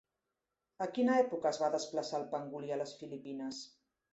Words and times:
A 0.85 0.87
quina 0.95 1.17
època 1.25 1.51
es 1.51 1.61
va 1.65 1.69
desplaçar 1.75 2.17
el 2.23 2.27
pangolí 2.35 2.75
a 2.77 2.81
les 2.81 2.99
Filipines? 3.03 3.65